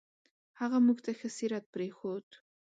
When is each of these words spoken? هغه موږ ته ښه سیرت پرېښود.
هغه 0.59 0.77
موږ 0.85 0.97
ته 1.05 1.11
ښه 1.17 1.29
سیرت 1.37 1.63
پرېښود. 1.73 2.27